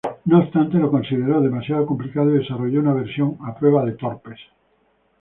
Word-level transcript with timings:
No 0.25 0.39
obstante 0.39 0.79
lo 0.79 0.89
consideró 0.89 1.41
demasiado 1.41 1.85
complicado 1.85 2.33
y 2.33 2.39
desarrolló 2.39 2.79
una 2.79 2.95
versión 2.95 3.37
"a 3.45 3.53
prueba 3.53 3.85
de 3.85 3.91
torpes". 3.91 4.39